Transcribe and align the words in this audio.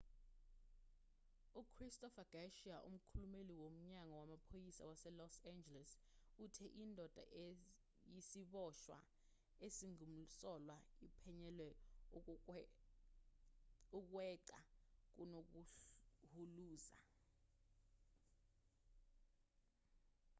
uchristopher 1.61 2.25
garcia 2.33 2.75
umkhulumeli 2.87 3.53
womnyango 3.61 4.13
wamaphoyisa 4.21 4.83
waselos 4.89 5.35
angeles 5.51 5.91
uthe 6.43 6.65
indoda 6.83 7.23
eyisiboshwa 7.43 8.97
esingumsolwa 9.65 10.77
iphenyelwa 11.07 11.67
ukweqa 13.97 14.57
kunokuhuluza 15.13 16.97